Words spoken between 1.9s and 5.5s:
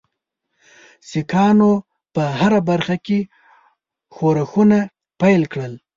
په هره برخه کې ښورښونه پیل